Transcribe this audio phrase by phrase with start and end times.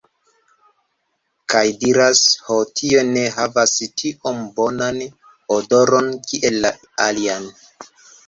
[1.53, 4.97] Kaj diras, ho tio ne havas tiom bonan
[5.57, 6.73] odoron kiel la
[7.09, 7.47] alian